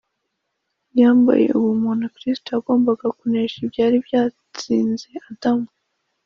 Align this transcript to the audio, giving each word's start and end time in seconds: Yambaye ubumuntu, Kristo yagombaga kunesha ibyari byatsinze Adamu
Yambaye 0.99 1.45
ubumuntu, 1.57 2.05
Kristo 2.15 2.47
yagombaga 2.55 3.05
kunesha 3.19 3.55
ibyari 3.65 3.97
byatsinze 4.05 5.09
Adamu 5.29 5.67